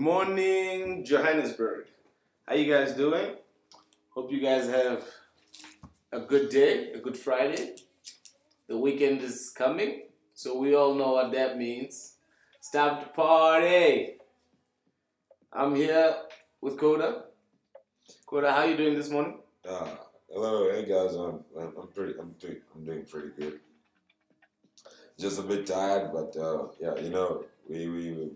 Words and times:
morning, 0.00 1.04
Johannesburg. 1.04 1.84
How 2.46 2.54
you 2.54 2.72
guys 2.72 2.94
doing? 2.94 3.34
Hope 4.14 4.32
you 4.32 4.40
guys 4.40 4.66
have 4.66 5.04
a 6.10 6.20
good 6.20 6.48
day, 6.48 6.92
a 6.92 6.98
good 6.98 7.18
Friday. 7.18 7.76
The 8.66 8.78
weekend 8.78 9.20
is 9.20 9.52
coming, 9.54 10.04
so 10.32 10.58
we 10.58 10.74
all 10.74 10.94
know 10.94 11.12
what 11.12 11.32
that 11.32 11.58
means. 11.58 12.16
Time 12.72 13.02
to 13.02 13.08
party. 13.08 14.14
I'm 15.52 15.74
here 15.74 16.16
with 16.62 16.78
Koda. 16.78 17.24
Koda, 18.26 18.52
how 18.52 18.64
you 18.64 18.78
doing 18.78 18.94
this 18.94 19.10
morning? 19.10 19.40
Uh, 19.68 19.96
hello, 20.32 20.72
hey 20.72 20.86
guys. 20.86 21.14
I'm, 21.14 21.44
I'm 21.58 21.74
I'm 21.76 21.88
pretty. 21.88 22.14
I'm 22.18 22.32
doing. 22.40 22.56
I'm 22.74 22.84
doing 22.86 23.04
pretty 23.04 23.32
good. 23.38 23.60
Just 25.18 25.38
a 25.40 25.42
bit 25.42 25.66
tired, 25.66 26.10
but 26.10 26.34
uh, 26.40 26.68
yeah, 26.80 26.96
you 26.96 27.10
know, 27.10 27.44
we 27.68 27.88
we 27.88 28.30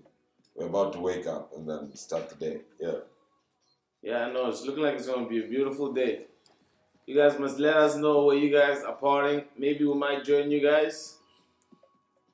we're 0.54 0.66
about 0.66 0.92
to 0.94 1.00
wake 1.00 1.26
up 1.26 1.52
and 1.56 1.68
then 1.68 1.94
start 1.96 2.28
the 2.30 2.36
day. 2.36 2.60
Yeah. 2.80 2.98
Yeah, 4.02 4.26
I 4.26 4.32
know. 4.32 4.48
It's 4.48 4.62
looking 4.62 4.82
like 4.82 4.94
it's 4.94 5.06
going 5.06 5.24
to 5.24 5.30
be 5.30 5.44
a 5.44 5.48
beautiful 5.48 5.92
day. 5.92 6.26
You 7.06 7.16
guys 7.16 7.38
must 7.38 7.58
let 7.58 7.76
us 7.76 7.96
know 7.96 8.24
where 8.24 8.36
you 8.36 8.52
guys 8.52 8.82
are 8.82 8.96
partying. 8.96 9.44
Maybe 9.58 9.84
we 9.84 9.94
might 9.94 10.24
join 10.24 10.50
you 10.50 10.60
guys. 10.62 11.18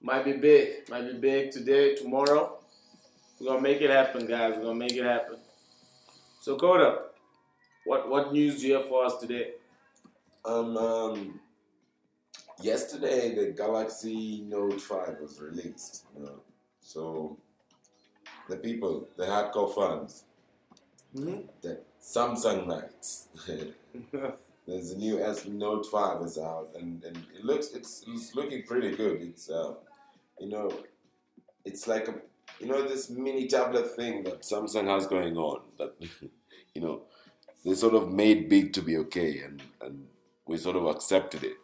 Might 0.00 0.24
be 0.24 0.32
big. 0.32 0.88
Might 0.88 1.10
be 1.10 1.18
big 1.18 1.50
today, 1.50 1.94
tomorrow. 1.94 2.58
We're 3.38 3.46
going 3.46 3.62
to 3.62 3.62
make 3.62 3.80
it 3.80 3.90
happen, 3.90 4.26
guys. 4.26 4.54
We're 4.56 4.62
going 4.62 4.78
to 4.78 4.86
make 4.86 4.96
it 4.96 5.04
happen. 5.04 5.36
So, 6.40 6.56
Koda, 6.56 7.02
what, 7.84 8.08
what 8.08 8.32
news 8.32 8.60
do 8.60 8.68
you 8.68 8.74
have 8.74 8.88
for 8.88 9.04
us 9.04 9.16
today? 9.18 9.52
Um. 10.44 10.76
um 10.76 11.40
yesterday, 12.62 13.34
the 13.34 13.52
Galaxy 13.52 14.44
Note 14.46 14.80
Five 14.80 15.16
was 15.20 15.40
released. 15.40 16.04
You 16.16 16.24
know, 16.24 16.40
so 16.80 17.38
the 18.50 18.56
people, 18.56 19.08
the 19.16 19.24
hardcore 19.26 19.74
fans, 19.74 20.24
Mm-hmm. 21.16 21.40
the 21.62 21.80
Samsung 22.00 22.68
Knights. 22.68 23.28
There's 24.66 24.92
a 24.92 24.96
new 24.96 25.20
S 25.20 25.44
Note 25.46 25.86
5 25.86 26.22
is 26.22 26.38
out, 26.38 26.68
and, 26.78 27.02
and 27.02 27.16
it 27.36 27.44
looks 27.44 27.72
it's, 27.72 28.04
it's 28.06 28.34
looking 28.36 28.62
pretty 28.62 28.94
good. 28.94 29.20
It's 29.20 29.50
uh, 29.50 29.74
you 30.38 30.48
know, 30.48 30.70
it's 31.64 31.88
like 31.88 32.06
a 32.06 32.14
you 32.60 32.66
know 32.68 32.86
this 32.86 33.10
mini 33.10 33.48
tablet 33.48 33.96
thing 33.96 34.22
that 34.24 34.42
Samsung 34.42 34.86
has 34.86 35.08
going 35.08 35.36
on. 35.36 35.62
That 35.78 35.94
you 36.74 36.80
know, 36.80 37.02
they 37.64 37.74
sort 37.74 37.94
of 37.94 38.08
made 38.12 38.48
big 38.48 38.72
to 38.74 38.82
be 38.82 38.96
okay, 38.98 39.40
and 39.40 39.60
and 39.80 40.06
we 40.46 40.58
sort 40.58 40.76
of 40.76 40.86
accepted 40.86 41.42
it. 41.42 41.56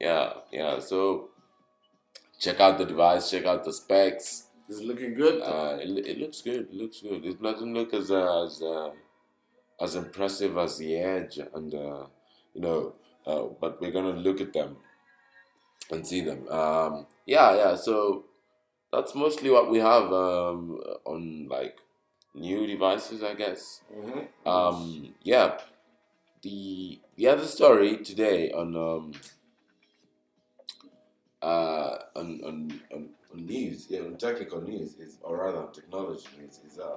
Yeah, 0.00 0.32
yeah. 0.50 0.80
So 0.80 1.28
check 2.40 2.60
out 2.60 2.78
the 2.78 2.84
device, 2.84 3.30
check 3.30 3.46
out 3.46 3.64
the 3.64 3.72
specs. 3.72 4.45
It's 4.68 4.80
looking 4.80 5.14
good. 5.14 5.40
Uh, 5.42 5.78
it, 5.80 6.06
it 6.06 6.18
looks 6.18 6.42
good. 6.42 6.68
It 6.70 6.74
looks 6.74 7.00
good. 7.00 7.24
It 7.24 7.42
doesn't 7.42 7.72
look 7.74 7.94
as 7.94 8.10
uh, 8.10 8.44
as 8.44 8.62
uh, 8.62 8.90
as 9.80 9.94
impressive 9.96 10.56
as 10.58 10.78
the 10.78 10.96
Edge, 10.96 11.38
and 11.54 11.74
uh, 11.74 12.06
you 12.54 12.60
know, 12.62 12.94
uh, 13.26 13.44
but 13.60 13.80
we're 13.80 13.92
gonna 13.92 14.12
look 14.28 14.40
at 14.40 14.52
them 14.52 14.78
and 15.90 16.06
see 16.06 16.20
them. 16.20 16.48
Um, 16.48 17.06
yeah, 17.26 17.54
yeah. 17.56 17.76
So 17.76 18.24
that's 18.92 19.14
mostly 19.14 19.50
what 19.50 19.70
we 19.70 19.78
have 19.78 20.12
um, 20.12 20.80
on 21.04 21.48
like 21.48 21.80
new 22.34 22.66
devices, 22.66 23.22
I 23.22 23.34
guess. 23.34 23.82
Mhm. 23.94 24.28
Um, 24.46 25.14
yeah. 25.22 25.58
The 26.42 27.00
the 27.16 27.28
other 27.28 27.46
story 27.46 27.98
today 28.04 28.52
on 28.52 28.76
um, 28.76 29.12
uh, 31.42 31.96
on, 32.16 32.40
on, 32.44 32.80
on 32.94 33.08
news, 33.36 33.86
yeah, 33.88 34.00
on 34.00 34.16
technical 34.16 34.60
news 34.60 34.94
is, 34.94 35.18
or 35.22 35.38
rather 35.38 35.66
technology 35.72 36.26
news, 36.40 36.60
is 36.66 36.78
uh, 36.78 36.96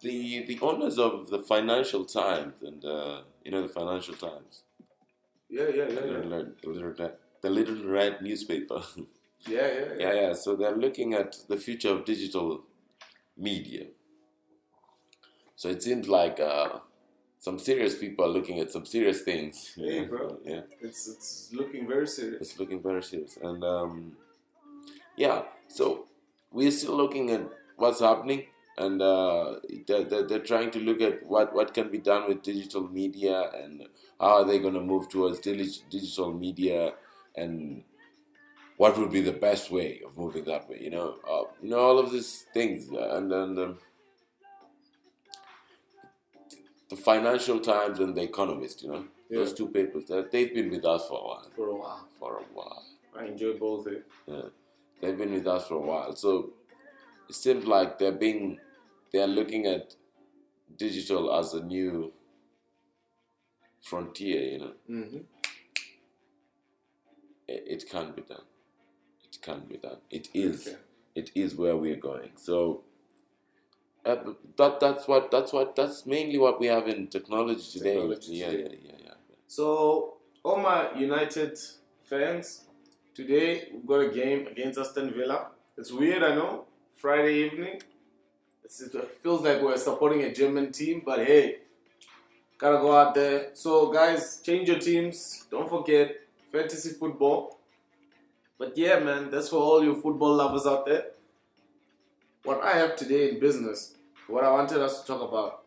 the 0.00 0.44
the 0.46 0.58
owners 0.60 0.98
of 0.98 1.28
the 1.30 1.38
Financial 1.40 2.04
Times 2.04 2.54
and 2.62 2.84
uh, 2.84 3.22
you 3.44 3.50
know 3.50 3.62
the 3.62 3.68
Financial 3.68 4.14
Times, 4.14 4.62
Yeah, 5.48 5.68
yeah, 5.74 5.84
the 5.86 5.94
yeah, 5.94 6.00
yeah. 6.00 6.18
little, 6.18 6.52
the 6.62 6.68
little 6.70 6.94
red, 6.98 7.12
the 7.42 7.50
little 7.50 7.84
red 7.84 8.22
newspaper. 8.22 8.82
Yeah, 9.48 9.68
yeah, 9.68 9.72
yeah. 9.72 9.94
yeah, 9.98 10.12
yeah. 10.20 10.32
So 10.34 10.54
they're 10.54 10.76
looking 10.76 11.14
at 11.14 11.34
the 11.48 11.56
future 11.56 11.88
of 11.88 12.04
digital 12.04 12.62
media. 13.36 13.86
So 15.56 15.68
it 15.68 15.82
seems 15.82 16.08
like 16.08 16.40
uh, 16.40 16.78
some 17.38 17.58
serious 17.58 17.96
people 17.96 18.24
are 18.24 18.28
looking 18.28 18.60
at 18.60 18.72
some 18.72 18.86
serious 18.86 19.22
things. 19.22 19.72
Hey, 19.76 20.04
bro. 20.06 20.38
Yeah. 20.44 20.62
It's, 20.80 21.08
it's 21.08 21.50
looking 21.52 21.86
very 21.88 22.06
serious. 22.06 22.40
It's 22.42 22.58
looking 22.58 22.82
very 22.82 23.02
serious. 23.02 23.36
And 23.42 23.62
um, 23.64 24.16
yeah, 25.16 25.42
so 25.70 26.06
we're 26.52 26.70
still 26.70 26.96
looking 26.96 27.30
at 27.30 27.42
what's 27.76 28.00
happening, 28.00 28.46
and 28.76 29.00
uh, 29.00 29.56
they're, 29.86 30.04
they're, 30.04 30.38
trying 30.40 30.70
to 30.72 30.80
look 30.80 31.00
at 31.00 31.24
what, 31.26 31.54
what 31.54 31.72
can 31.72 31.90
be 31.90 31.98
done 31.98 32.28
with 32.28 32.42
digital 32.42 32.88
media 32.88 33.50
and 33.54 33.86
how 34.18 34.38
are 34.38 34.44
they 34.44 34.58
going 34.58 34.74
to 34.74 34.80
move 34.80 35.08
towards 35.08 35.38
digital 35.38 36.32
media 36.32 36.94
and 37.36 37.84
what 38.76 38.98
would 38.98 39.10
be 39.10 39.20
the 39.20 39.32
best 39.32 39.70
way 39.70 40.00
of 40.04 40.16
moving 40.16 40.44
that 40.44 40.68
way. 40.68 40.78
You 40.80 40.90
know, 40.90 41.16
uh, 41.30 41.42
you 41.62 41.70
know 41.70 41.78
all 41.78 41.98
of 41.98 42.10
these 42.10 42.46
things, 42.52 42.90
uh, 42.92 43.16
and 43.16 43.32
and. 43.32 43.58
Um, 43.58 43.78
the 46.90 46.96
Financial 46.96 47.60
Times 47.60 48.00
and 48.00 48.16
The 48.16 48.22
Economist, 48.22 48.82
you 48.82 48.90
know, 48.90 49.04
those 49.30 49.52
two 49.54 49.68
papers, 49.68 50.10
they've 50.32 50.52
been 50.52 50.70
with 50.70 50.84
us 50.84 51.06
for 51.06 51.20
a 51.20 51.24
while. 51.24 51.46
For 51.54 51.68
a 51.68 51.74
while. 51.76 52.08
For 52.18 52.38
a 52.38 52.42
while. 52.52 52.84
I 53.16 53.26
enjoy 53.26 53.52
both. 53.52 53.86
Eh? 53.86 54.00
Yeah. 54.26 54.42
They've 55.00 55.16
been 55.16 55.32
with 55.32 55.46
us 55.46 55.68
for 55.68 55.74
a 55.74 55.80
while. 55.80 56.14
So 56.16 56.50
it 57.28 57.34
seems 57.34 57.66
like 57.66 57.98
they're 57.98 58.12
being 58.12 58.58
they're 59.12 59.26
looking 59.26 59.66
at 59.66 59.94
digital 60.76 61.34
as 61.34 61.54
a 61.54 61.62
new 61.62 62.12
frontier, 63.82 64.42
you 64.42 64.58
know. 64.58 64.72
Mm-hmm. 64.88 65.18
It, 67.48 67.64
it 67.66 67.90
can 67.90 68.12
be 68.12 68.22
done. 68.22 68.42
It 69.24 69.38
can 69.42 69.60
be 69.68 69.76
done. 69.76 69.98
It 70.10 70.28
is. 70.34 70.68
Okay. 70.68 70.76
It 71.14 71.30
is 71.34 71.56
where 71.56 71.76
we're 71.76 71.96
going. 71.96 72.30
So 72.36 72.84
uh, 74.04 74.16
that 74.56 74.80
that's 74.80 75.06
what 75.06 75.30
that's 75.30 75.52
what 75.52 75.76
that's 75.76 76.06
mainly 76.06 76.38
what 76.38 76.60
we 76.60 76.66
have 76.66 76.88
in 76.88 77.06
technology 77.08 77.78
today. 77.78 77.94
Technology 77.94 78.32
yeah, 78.32 78.46
today. 78.50 78.78
yeah, 78.82 78.92
yeah, 78.92 78.96
yeah. 79.04 79.36
So, 79.46 80.14
all 80.42 80.58
my 80.58 80.96
United 80.96 81.58
fans, 82.04 82.64
today 83.14 83.68
we've 83.72 83.86
got 83.86 84.00
a 84.00 84.08
game 84.08 84.46
against 84.46 84.78
Aston 84.78 85.12
Villa. 85.12 85.48
It's 85.76 85.92
weird, 85.92 86.22
I 86.22 86.34
know. 86.34 86.64
Friday 86.94 87.44
evening. 87.46 87.80
It's, 88.64 88.80
it 88.80 89.18
feels 89.22 89.42
like 89.42 89.62
we're 89.62 89.76
supporting 89.76 90.22
a 90.22 90.32
German 90.32 90.70
team, 90.70 91.02
but 91.04 91.20
hey, 91.20 91.58
gotta 92.58 92.76
go 92.76 92.96
out 92.96 93.14
there. 93.14 93.50
So, 93.54 93.90
guys, 93.90 94.40
change 94.42 94.68
your 94.68 94.78
teams. 94.78 95.46
Don't 95.50 95.68
forget 95.68 96.16
fantasy 96.52 96.90
football. 96.90 97.58
But 98.58 98.76
yeah, 98.76 98.98
man, 98.98 99.30
that's 99.30 99.48
for 99.48 99.56
all 99.56 99.82
you 99.82 100.00
football 100.00 100.34
lovers 100.34 100.66
out 100.66 100.86
there. 100.86 101.06
What 102.44 102.62
I 102.62 102.72
have 102.72 102.96
today 102.96 103.30
in 103.30 103.40
business, 103.40 103.94
what 104.26 104.44
I 104.44 104.50
wanted 104.50 104.80
us 104.82 105.00
to 105.00 105.06
talk 105.06 105.26
about, 105.26 105.64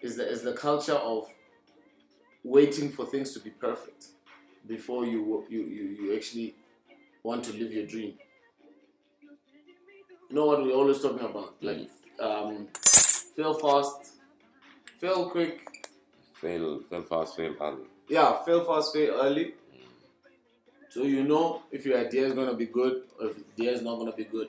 is 0.00 0.16
the, 0.16 0.28
is 0.28 0.42
the 0.42 0.52
culture 0.52 0.94
of 0.94 1.26
waiting 2.44 2.90
for 2.90 3.04
things 3.04 3.32
to 3.32 3.40
be 3.40 3.50
perfect 3.50 4.08
before 4.66 5.06
you 5.06 5.44
you, 5.48 5.60
you, 5.62 5.84
you 6.04 6.16
actually 6.16 6.54
want 7.22 7.44
to 7.44 7.52
live 7.52 7.72
your 7.72 7.86
dream. 7.86 8.14
You 10.28 10.36
know 10.36 10.46
what 10.46 10.62
we're 10.62 10.72
always 10.74 11.00
talking 11.00 11.26
about? 11.26 11.54
Like 11.60 11.90
um, 12.20 12.68
fail 13.36 13.54
fast, 13.54 14.12
fail 15.00 15.28
quick, 15.30 15.60
Fail, 16.34 16.80
fail 16.88 17.02
fast, 17.02 17.36
fail 17.36 17.54
early. 17.60 17.84
yeah, 18.08 18.42
fail 18.44 18.64
fast, 18.64 18.92
fail 18.94 19.14
early. 19.22 19.54
So 20.88 21.02
you 21.04 21.22
know 21.24 21.62
if 21.70 21.86
your 21.86 21.98
idea 21.98 22.26
is 22.26 22.32
gonna 22.32 22.54
be 22.54 22.66
good 22.66 23.02
or 23.20 23.28
if 23.28 23.36
your 23.38 23.46
idea 23.54 23.72
is 23.72 23.82
not 23.82 23.96
gonna 23.98 24.12
be 24.12 24.24
good. 24.24 24.48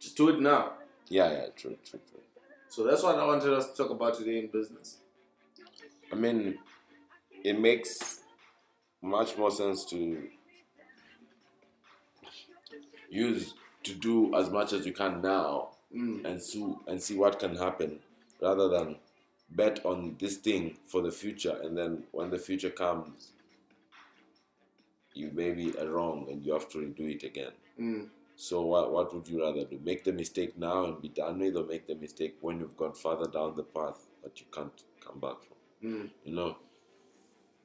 Just 0.00 0.16
do 0.16 0.28
it 0.30 0.40
now. 0.40 0.74
Yeah, 1.08 1.30
yeah, 1.32 1.46
true, 1.56 1.76
true, 1.84 2.00
true. 2.10 2.20
So 2.68 2.84
that's 2.84 3.02
what 3.02 3.18
I 3.18 3.26
wanted 3.26 3.52
us 3.52 3.70
to 3.70 3.76
talk 3.76 3.90
about 3.90 4.14
today 4.18 4.38
in 4.38 4.46
business. 4.48 4.98
I 6.12 6.16
mean, 6.16 6.58
it 7.44 7.58
makes 7.58 8.20
much 9.02 9.36
more 9.36 9.50
sense 9.50 9.84
to 9.86 10.28
use 13.10 13.54
to 13.84 13.94
do 13.94 14.34
as 14.34 14.50
much 14.50 14.72
as 14.72 14.84
you 14.86 14.92
can 14.92 15.22
now 15.22 15.70
Mm. 15.94 16.22
and 16.26 16.42
see 16.42 16.74
and 16.86 17.02
see 17.02 17.16
what 17.16 17.38
can 17.38 17.56
happen, 17.56 17.98
rather 18.42 18.68
than 18.68 18.96
bet 19.48 19.86
on 19.86 20.16
this 20.20 20.36
thing 20.36 20.76
for 20.84 21.00
the 21.00 21.10
future 21.10 21.58
and 21.62 21.78
then 21.78 22.04
when 22.12 22.28
the 22.28 22.36
future 22.38 22.68
comes, 22.68 23.32
you 25.14 25.30
maybe 25.32 25.74
are 25.78 25.88
wrong 25.88 26.26
and 26.30 26.44
you 26.44 26.52
have 26.52 26.68
to 26.68 26.78
redo 26.78 27.10
it 27.14 27.22
again. 27.22 27.52
Mm. 27.80 28.10
So 28.36 28.60
what 28.66 28.92
what 28.92 29.14
would 29.14 29.26
you 29.28 29.40
rather 29.42 29.64
do? 29.64 29.80
Make 29.82 30.04
the 30.04 30.12
mistake 30.12 30.58
now 30.58 30.84
and 30.84 31.00
be 31.00 31.08
done 31.08 31.38
with, 31.38 31.56
or 31.56 31.64
make 31.64 31.86
the 31.86 31.94
mistake 31.94 32.36
when 32.42 32.60
you've 32.60 32.76
gone 32.76 32.92
further 32.92 33.30
down 33.30 33.56
the 33.56 33.62
path 33.64 33.98
that 34.22 34.38
you 34.40 34.46
can't 34.52 34.82
come 35.00 35.18
back 35.20 35.36
from? 35.40 35.56
Mm. 35.90 36.10
You 36.24 36.34
know, 36.34 36.56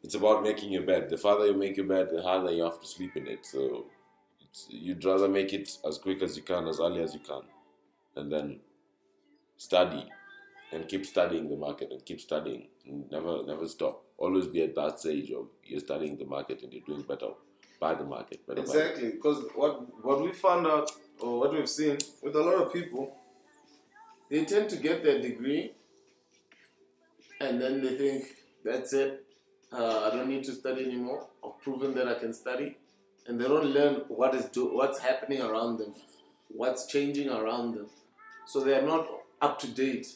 it's 0.03 0.15
about 0.15 0.43
making 0.43 0.71
your 0.71 0.83
bed. 0.83 1.09
The 1.09 1.17
farther 1.17 1.45
you 1.47 1.53
make 1.53 1.77
your 1.77 1.85
bed, 1.85 2.09
the 2.11 2.21
harder 2.21 2.51
you 2.51 2.63
have 2.63 2.79
to 2.81 2.87
sleep 2.87 3.15
in 3.15 3.27
it. 3.27 3.45
So 3.45 3.87
you'd 4.69 5.03
rather 5.05 5.27
make 5.27 5.53
it 5.53 5.77
as 5.87 5.97
quick 5.97 6.21
as 6.21 6.35
you 6.35 6.43
can, 6.43 6.67
as 6.67 6.79
early 6.79 7.01
as 7.01 7.13
you 7.13 7.19
can, 7.19 7.41
and 8.15 8.31
then 8.31 8.59
study 9.57 10.09
and 10.71 10.87
keep 10.87 11.05
studying 11.05 11.49
the 11.49 11.55
market 11.55 11.91
and 11.91 12.03
keep 12.03 12.19
studying 12.19 12.67
never 13.11 13.43
never 13.45 13.67
stop. 13.67 14.03
Always 14.17 14.47
be 14.47 14.63
at 14.63 14.75
that 14.75 14.99
stage 14.99 15.31
of 15.31 15.47
you're 15.63 15.79
studying 15.79 16.17
the 16.17 16.25
market 16.25 16.61
and 16.63 16.73
you're 16.73 16.83
doing 16.85 17.01
better 17.01 17.29
by 17.79 17.93
the 17.93 18.03
market. 18.03 18.45
Better 18.47 18.61
Exactly, 18.61 19.11
because 19.11 19.43
what 19.55 20.03
what 20.03 20.21
we 20.21 20.31
found 20.31 20.67
out 20.67 20.91
or 21.19 21.39
what 21.39 21.53
we've 21.53 21.69
seen 21.69 21.97
with 22.21 22.35
a 22.35 22.41
lot 22.41 22.55
of 22.55 22.73
people, 22.73 23.15
they 24.29 24.43
tend 24.45 24.69
to 24.69 24.77
get 24.77 25.03
their 25.03 25.21
degree, 25.21 25.73
and 27.39 27.61
then 27.61 27.81
they 27.81 27.95
think 27.95 28.35
that's 28.63 28.93
it. 28.93 29.25
Uh, 29.73 30.09
I 30.11 30.15
don't 30.15 30.29
need 30.29 30.43
to 30.45 30.53
study 30.53 30.85
anymore. 30.85 31.27
I've 31.43 31.59
proven 31.61 31.93
that 31.95 32.07
I 32.07 32.13
can 32.15 32.33
study, 32.33 32.77
and 33.27 33.39
they 33.39 33.47
don't 33.47 33.65
learn 33.65 34.01
what 34.07 34.35
is 34.35 34.45
do 34.45 34.73
what's 34.73 34.99
happening 34.99 35.41
around 35.41 35.79
them, 35.79 35.93
what's 36.49 36.85
changing 36.85 37.29
around 37.29 37.75
them, 37.75 37.87
so 38.45 38.59
they 38.59 38.75
are 38.75 38.85
not 38.85 39.07
up 39.41 39.59
to 39.59 39.67
date. 39.67 40.07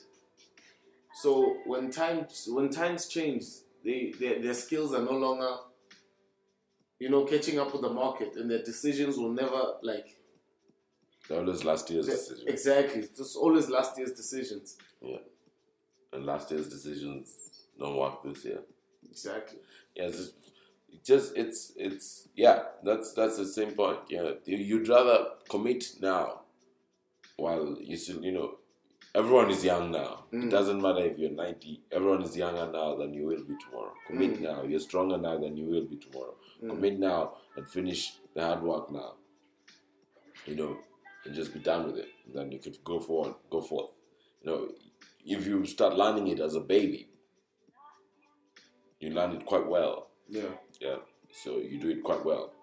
So 1.15 1.57
when 1.65 1.89
times 1.89 2.48
when 2.51 2.69
times 2.69 3.07
change, 3.07 3.44
they 3.83 4.13
their, 4.19 4.42
their 4.42 4.54
skills 4.54 4.94
are 4.94 5.04
no 5.04 5.13
longer 5.13 5.56
you 7.00 7.10
know, 7.10 7.25
catching 7.25 7.60
up 7.60 7.71
with 7.74 7.81
the 7.81 7.89
market, 7.89 8.36
and 8.36 8.50
their 8.50 8.63
decisions 8.63 9.18
will 9.18 9.31
never 9.31 9.74
like 9.81 10.18
That 11.30 11.45
was 11.45 11.63
last 11.63 11.89
year's 11.89 12.07
decision. 12.07 12.48
exactly. 12.48 13.01
It's 13.01 13.36
always 13.36 13.69
last 13.69 13.98
year's 13.98 14.13
decisions. 14.13 14.77
Yeah, 15.01 15.18
and 16.13 16.25
last 16.25 16.50
year's 16.51 16.68
decisions 16.68 17.36
don't 17.80 17.95
work 17.98 18.24
this 18.24 18.45
year. 18.45 18.62
Exactly. 19.04 19.60
Yeah, 19.96 20.08
just, 20.08 20.34
it 20.90 21.04
just 21.04 21.36
it's 21.36 21.74
it's 21.76 22.28
yeah. 22.36 22.64
That's 22.84 23.14
that's 23.14 23.38
the 23.38 23.46
same 23.46 23.72
point. 23.72 24.00
Yeah, 24.10 24.32
You- 24.46 24.58
you'd 24.58 24.88
rather 24.88 25.28
commit 25.50 25.96
now, 26.02 26.42
while 27.38 27.78
you 27.80 27.98
still 27.98 28.24
you 28.24 28.32
know, 28.32 28.58
everyone 29.16 29.50
is 29.50 29.64
young 29.64 29.92
now. 29.92 30.26
It 30.32 30.38
Mm. 30.38 30.50
doesn't 30.52 30.82
matter 30.82 31.04
if 31.06 31.18
you're 31.18 31.32
ninety. 31.32 31.82
Everyone 31.92 32.22
is 32.24 32.36
younger 32.38 32.68
now 32.72 32.96
than 32.96 33.14
you 33.14 33.26
will 33.26 33.44
be 33.44 33.56
tomorrow. 33.64 33.94
Commit 34.08 34.36
Mm. 34.38 34.42
now. 34.42 34.64
You're 34.64 34.80
stronger 34.80 35.18
now 35.18 35.38
than 35.40 35.58
you 35.58 35.66
will 35.66 35.86
be 35.86 35.98
tomorrow. 35.98 36.36
Mm. 36.62 36.70
Commit 36.70 37.00
now 37.00 37.38
and 37.56 37.68
finish 37.68 38.14
the 38.34 38.42
hard 38.44 38.62
work 38.64 38.92
now. 38.92 39.16
You 40.46 40.56
know, 40.56 40.78
and 41.26 41.34
just 41.36 41.54
be 41.54 41.60
done 41.60 41.88
with 41.88 41.98
it. 41.98 42.10
And 42.26 42.36
then 42.36 42.52
you 42.52 42.60
could 42.60 42.84
go 42.84 43.00
forward, 43.00 43.36
go 43.50 43.62
forth. 43.62 43.92
You 44.42 44.52
know, 44.52 44.70
if 45.26 45.46
you 45.46 45.66
start 45.66 45.96
learning 45.98 46.28
it 46.28 46.40
as 46.40 46.56
a 46.56 46.62
baby, 46.62 47.10
you 49.00 49.12
learn 49.12 49.32
it 49.36 49.46
quite 49.46 49.66
well. 49.68 50.08
Yeah. 50.28 50.50
Yeah. 50.80 50.98
So 51.32 51.58
you 51.58 51.80
do 51.80 51.90
it 51.90 52.04
quite 52.04 52.24
well. 52.26 52.54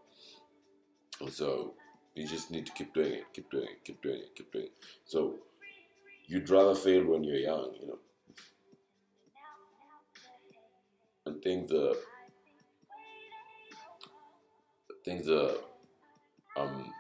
So 1.31 1.75
you 2.15 2.27
just 2.27 2.51
need 2.51 2.67
to 2.67 2.73
keep 2.73 2.93
doing 2.95 3.13
it, 3.13 3.25
keep 3.33 3.51
doing 3.51 3.65
it, 3.65 3.85
keep 3.85 4.03
doing 4.03 4.19
it, 4.21 4.35
keep 4.35 4.53
doing 4.53 4.67
it. 4.67 4.73
So 5.05 5.37
you'd 6.27 6.51
rather 6.51 6.75
fail 6.75 7.05
when 7.05 7.25
you're 7.25 7.37
young, 7.37 7.75
you 7.81 7.87
know. 7.87 7.99
And 11.27 11.41
things 11.43 11.73
are 11.73 11.95
things 15.05 15.29
are 15.29 15.53
um 16.57 16.93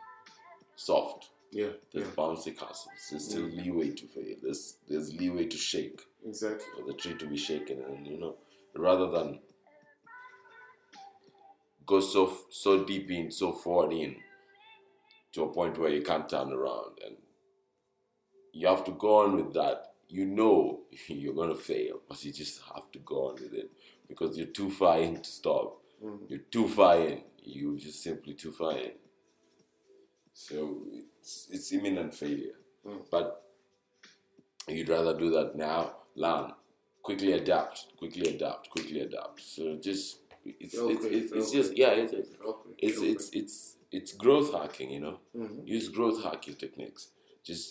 soft. 0.77 1.31
Yeah. 1.51 1.71
There's 1.93 2.07
Yeah. 2.09 2.15
bouncy 2.15 2.57
castles. 2.57 2.89
There's 3.11 3.25
still 3.25 3.43
leeway 3.45 3.91
to 3.91 4.07
fail. 4.07 4.37
There's 4.43 4.77
there's 4.89 5.13
leeway 5.15 5.47
to 5.47 5.57
shake 5.57 6.03
Exactly. 6.25 6.67
for 6.77 6.87
the 6.87 6.95
tree 6.95 7.15
to 7.19 7.27
be 7.27 7.37
shaken 7.37 7.83
and 7.83 8.07
you 8.07 8.19
know 8.19 8.37
rather 8.77 9.11
than 9.11 9.41
go 11.87 12.01
so 12.01 12.37
so 12.51 12.85
deep 12.85 13.11
in 13.11 13.31
so 13.31 13.53
forward 13.53 13.93
in 13.93 14.17
to 15.33 15.43
a 15.45 15.53
point 15.53 15.79
where 15.79 15.91
you 15.91 16.03
can't 16.03 16.29
turn 16.29 16.53
around. 16.53 16.99
And 17.05 17.17
you 18.53 18.67
have 18.69 18.85
to 18.85 18.93
go 18.93 19.25
on 19.25 19.37
with 19.37 19.53
that. 19.55 19.93
You 20.09 20.27
know 20.27 20.81
you're 21.09 21.35
going 21.35 21.51
to 21.51 21.57
fail 21.57 22.01
but 22.09 22.25
you 22.25 22.33
just 22.33 22.61
have 22.75 22.91
to 22.93 22.99
go 23.01 23.29
on 23.29 23.35
with 23.35 23.53
it 23.55 23.71
because 24.09 24.37
you're 24.37 24.47
too 24.49 24.71
far 24.71 25.01
in 25.01 25.21
to 25.21 25.31
stop. 25.31 25.81
Mhm. 26.05 26.29
you're 26.29 26.47
too 26.51 26.69
far 26.69 26.99
in. 26.99 27.23
You're 27.43 27.77
just 27.79 28.03
simply 28.03 28.35
too 28.35 28.53
far 28.53 28.77
in. 28.77 28.93
So 30.33 30.83
it's, 31.21 31.49
it's 31.51 31.73
imminent 31.73 32.15
failure. 32.15 32.57
Mm. 32.87 33.01
but 33.11 33.43
you'd 34.69 34.91
rather 34.91 35.17
do 35.19 35.31
that 35.31 35.57
now 35.57 35.97
learn 36.17 36.53
quickly 37.07 37.33
adapt 37.41 37.77
quickly 38.01 38.27
adapt 38.35 38.65
quickly 38.75 39.01
adapt 39.09 39.41
so 39.41 39.63
just 39.89 40.07
it's 40.63 40.75
it's, 40.95 41.05
it's, 41.19 41.33
it's 41.39 41.51
just 41.59 41.71
yeah 41.83 41.93
it's 42.03 42.13
it's 42.13 42.31
Okay. 42.53 42.71
it's, 42.87 43.01
it's 43.13 43.27
it's 43.41 43.57
it's 43.97 44.13
growth 44.23 44.51
hacking 44.59 44.91
you 44.97 45.01
know 45.07 45.17
Mhm. 45.37 45.67
use 45.77 45.89
growth 45.97 46.19
hacking 46.27 46.57
techniques 46.65 47.03
just 47.49 47.67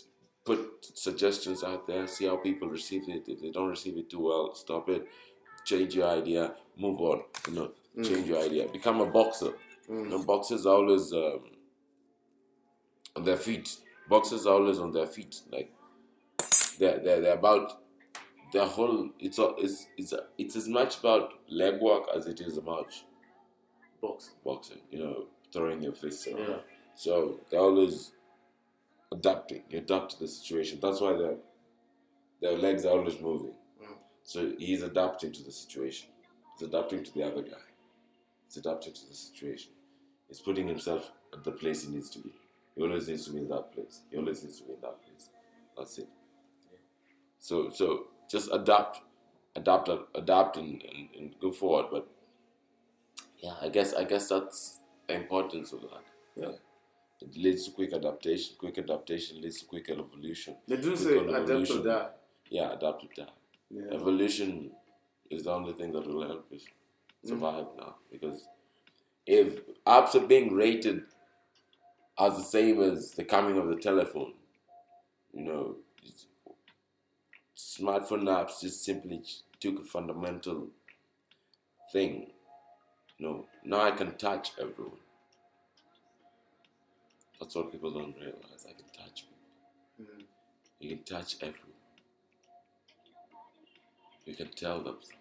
put 0.46 0.62
suggestions 1.08 1.64
out 1.64 1.82
there 1.90 2.06
see 2.16 2.26
how 2.30 2.38
people 2.38 2.68
receive 2.80 3.04
it 3.16 3.24
if 3.34 3.38
they 3.42 3.52
don't 3.58 3.70
receive 3.78 3.98
it 4.02 4.08
too 4.10 4.24
well 4.30 4.46
stop 4.64 4.86
it 4.96 5.04
change 5.70 5.92
your 6.00 6.10
idea 6.22 6.44
move 6.86 7.00
on 7.12 7.20
you 7.48 7.54
know 7.58 7.68
change 8.08 8.26
your 8.28 8.40
idea 8.48 8.64
become 8.80 9.00
a 9.02 9.10
boxer 9.20 9.54
Mm. 9.90 10.04
you 10.06 10.10
know, 10.12 10.24
boxers 10.24 10.66
are 10.66 10.76
always 10.76 11.12
um, 11.12 11.42
on 13.18 13.24
their 13.26 13.36
feet. 13.36 13.68
Boxers 14.08 14.46
are 14.48 14.54
always 14.54 14.80
on 14.80 14.94
their 14.94 15.08
feet. 15.08 15.42
Like 15.52 15.70
they're 16.80 17.00
they're, 17.00 17.20
they're 17.22 17.34
about 17.44 17.83
their 18.54 18.66
whole. 18.66 19.10
It's 19.20 19.40
it's 19.40 19.88
it's 19.98 20.14
it's 20.38 20.56
as 20.56 20.68
much 20.68 21.00
about 21.00 21.34
leg 21.50 21.82
work 21.82 22.04
as 22.16 22.28
it 22.28 22.40
is 22.40 22.58
about 22.58 22.94
Box. 24.02 24.32
boxing. 24.46 24.82
You 24.92 25.00
know, 25.00 25.26
throwing 25.52 25.82
your 25.82 25.94
fists 25.94 26.28
around. 26.28 26.50
Yeah. 26.50 26.58
So 26.96 27.40
they're 27.50 27.60
always 27.60 28.12
adapting. 29.12 29.64
You 29.70 29.80
adapt 29.80 30.12
to 30.12 30.20
the 30.20 30.28
situation. 30.28 30.80
That's 30.82 31.02
why 31.02 31.14
their 31.14 31.36
their 32.42 32.58
legs 32.58 32.86
are 32.86 32.90
always 32.90 33.20
moving. 33.20 33.56
Mm. 33.82 33.96
So 34.24 34.54
he's 34.60 34.84
adapting 34.84 35.32
to 35.34 35.44
the 35.44 35.52
situation. 35.52 36.10
He's 36.54 36.68
adapting 36.68 37.04
to 37.04 37.14
the 37.14 37.24
other 37.24 37.42
guy. 37.42 37.66
He's 38.46 38.58
adapting 38.58 38.94
to 38.94 39.08
the 39.10 39.16
situation. 39.16 39.72
He's 40.28 40.40
putting 40.40 40.68
himself 40.68 41.12
at 41.34 41.44
the 41.44 41.52
place 41.52 41.84
he 41.86 41.92
needs 41.92 42.10
to 42.12 42.20
be. 42.20 42.32
He 42.76 42.82
always 42.84 43.08
needs 43.08 43.26
to 43.26 43.32
be 43.32 43.40
in 43.40 43.50
that 43.50 43.72
place. 43.74 44.02
He 44.12 44.18
always 44.18 44.44
needs 44.44 44.60
to 44.60 44.66
be 44.66 44.74
in 44.74 44.82
that 44.82 45.02
place. 45.02 45.30
That's 45.78 45.98
it. 45.98 46.08
So 47.40 47.70
so 47.70 48.08
just 48.30 48.50
adapt, 48.52 49.02
adapt, 49.56 49.90
adapt, 50.16 50.58
and, 50.58 50.82
and, 50.84 51.10
and 51.18 51.36
go 51.40 51.52
forward. 51.52 51.88
But 51.92 52.08
yeah, 53.40 53.54
I 53.62 53.70
guess 53.70 53.94
I 53.94 54.04
guess 54.04 54.30
that's 54.30 54.80
the 55.08 55.16
importance 55.16 55.74
of 55.74 55.82
that. 55.82 56.04
Yeah. 56.36 56.52
It 57.22 57.38
leads 57.38 57.66
to 57.66 57.72
quick 57.72 57.94
adaptation. 57.94 58.56
Quick 58.58 58.78
adaptation 58.80 59.42
leads 59.42 59.60
to 59.62 59.66
quick 59.66 59.90
evolution. 59.90 60.58
They 60.68 60.78
do 60.78 60.90
Quick 60.90 61.00
say 61.00 61.18
adapt 61.18 61.30
or 61.30 61.38
evolution. 61.44 61.86
die. 61.86 62.10
Yeah, 62.50 62.74
adapt 62.74 63.02
to 63.02 63.08
that. 63.22 63.34
Yeah. 63.70 63.94
Evolution 63.94 64.72
is 65.30 65.44
the 65.44 65.52
only 65.52 65.74
thing 65.74 65.92
that 65.94 66.06
will 66.08 66.28
help 66.28 66.52
us 66.54 66.64
Mm. 67.26 67.30
survive 67.30 67.68
now. 67.78 67.96
Because 68.12 68.48
if 69.26 69.62
apps 69.86 70.14
are 70.16 70.28
being 70.28 70.54
rated 70.54 71.04
as 72.20 72.36
the 72.36 72.44
same 72.44 72.82
as 72.82 73.12
the 73.12 73.24
coming 73.24 73.58
of 73.58 73.70
the 73.70 73.78
telephone, 73.78 74.34
you 75.34 75.44
know, 75.44 75.76
smartphone 77.78 78.26
apps 78.38 78.62
just 78.62 78.84
simply 78.84 79.24
took 79.60 79.80
a 79.80 79.84
fundamental 79.84 80.68
thing. 81.92 82.28
You 83.18 83.28
know, 83.28 83.46
now 83.64 83.82
I 83.82 83.92
can 83.92 84.16
touch 84.18 84.52
everyone. 84.60 85.00
That's 87.40 87.56
what 87.56 87.72
people 87.72 87.92
don't 87.92 88.16
realize. 88.18 88.66
I 88.68 88.74
can 88.74 88.90
touch 88.92 89.26
people. 89.28 90.14
Mhm. 90.16 90.26
You 90.80 90.96
can 90.96 91.04
touch 91.06 91.36
everyone. 91.42 91.74
You 94.26 94.36
can 94.36 94.50
tell 94.50 94.82
them 94.82 94.98
something. 95.02 95.20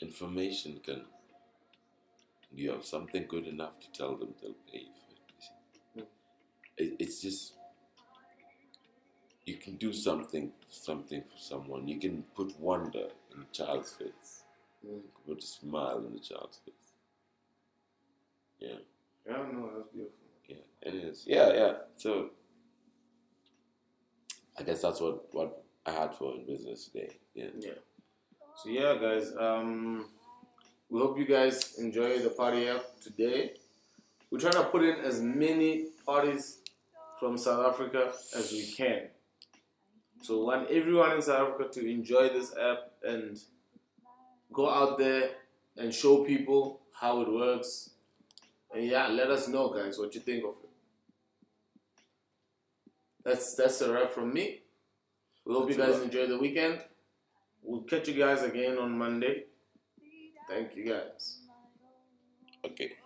Information 0.00 0.80
can. 0.84 1.04
You 2.52 2.70
have 2.72 2.84
something 2.84 3.26
good 3.28 3.46
enough 3.46 3.78
to 3.80 3.90
tell 3.92 4.16
them, 4.16 4.34
they'll 4.42 4.54
pay 4.72 4.84
for 4.84 5.12
it. 5.12 5.20
you 5.36 5.40
see. 5.40 6.00
Mm. 6.00 6.06
It, 6.78 6.96
it's 6.98 7.20
just. 7.22 7.54
You 9.60 9.66
can 9.66 9.76
do 9.76 9.92
something, 9.92 10.52
something 10.70 11.20
for 11.20 11.36
someone. 11.36 11.86
You 11.86 12.00
can 12.00 12.24
put 12.34 12.58
wonder 12.58 13.08
in 13.34 13.42
a 13.42 13.52
child's 13.52 13.92
face. 13.92 14.44
Mm. 14.82 14.88
You 14.88 15.02
can 15.14 15.34
put 15.34 15.44
a 15.44 15.46
smile 15.46 15.98
in 15.98 16.16
a 16.16 16.18
child's 16.18 16.60
face. 16.64 16.74
Yeah. 18.58 18.78
Yeah, 19.28 19.36
no, 19.52 19.68
that's 19.76 19.88
beautiful. 19.92 20.16
Yeah, 20.48 20.56
it 20.80 20.94
is. 20.94 21.24
Yeah, 21.26 21.52
yeah. 21.52 21.72
So 21.96 22.30
I 24.58 24.62
guess 24.62 24.80
that's 24.80 24.98
what 24.98 25.34
what 25.34 25.62
I 25.84 25.90
had 25.90 26.14
for 26.14 26.36
in 26.36 26.46
business 26.46 26.86
today. 26.86 27.10
Yeah. 27.34 27.48
Yeah. 27.58 27.80
So 28.62 28.70
yeah, 28.70 28.96
guys. 28.98 29.30
Um, 29.38 30.06
we 30.88 31.00
hope 31.00 31.18
you 31.18 31.26
guys 31.26 31.74
enjoy 31.78 32.20
the 32.20 32.30
party 32.30 32.66
app 32.66 32.84
today. 33.02 33.52
We're 34.30 34.40
trying 34.40 34.54
to 34.54 34.64
put 34.64 34.84
in 34.84 35.00
as 35.04 35.20
many 35.20 35.88
parties 36.06 36.60
from 37.18 37.36
South 37.36 37.74
Africa 37.74 38.12
as 38.34 38.52
we 38.52 38.66
can. 38.72 39.08
So 40.20 40.38
we 40.38 40.44
want 40.44 40.70
everyone 40.70 41.12
in 41.12 41.22
South 41.22 41.48
Africa 41.48 41.72
to 41.72 41.90
enjoy 41.90 42.28
this 42.28 42.52
app 42.56 42.90
and 43.02 43.38
go 44.52 44.68
out 44.68 44.98
there 44.98 45.30
and 45.76 45.94
show 45.94 46.24
people 46.24 46.80
how 46.92 47.22
it 47.22 47.32
works. 47.32 47.90
And 48.74 48.84
yeah, 48.86 49.08
let 49.08 49.30
us 49.30 49.48
know, 49.48 49.70
guys, 49.70 49.98
what 49.98 50.14
you 50.14 50.20
think 50.20 50.44
of 50.44 50.50
it. 50.62 50.70
that's 53.24 53.54
that's 53.54 53.80
a 53.80 53.92
wrap 53.92 54.10
from 54.10 54.32
me. 54.32 54.60
We 55.44 55.54
hope 55.54 55.68
you 55.70 55.74
That's 55.76 55.94
guys 55.96 56.02
enjoy 56.02 56.26
the 56.26 56.38
weekend. 56.38 56.80
We'll 57.62 57.82
catch 57.82 58.08
you 58.08 58.14
guys 58.14 58.42
again 58.42 58.78
on 58.78 58.96
Monday. 58.96 59.44
Thank 60.48 60.76
you 60.76 60.84
guys. 60.84 61.38
Okay. 62.64 62.99